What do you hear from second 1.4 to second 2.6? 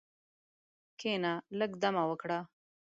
لږ دم وکړه.